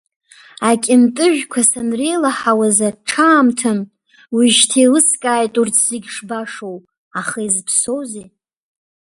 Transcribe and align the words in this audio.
Акьынтыжәқәа 0.69 1.61
санреилаҳауаз 1.69 2.77
аҽаамҭан, 2.89 3.79
уажәшьҭа 4.35 4.77
еилыскааит 4.81 5.53
урҭ 5.61 5.75
зегьы 5.87 6.09
шбашоу, 6.15 6.77
аха 7.19 7.39
изыԥсоузеи… 7.47 8.27